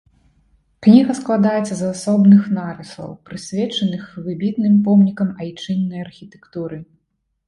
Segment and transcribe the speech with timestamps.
[0.85, 6.81] Кніга складаецца з асобных нарысаў, прысвечаных выбітным помнікам айчыннай архітэктуры.